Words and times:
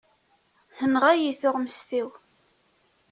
Tenɣa-iyi 0.77 1.33
tuɣmest-iw. 1.41 2.09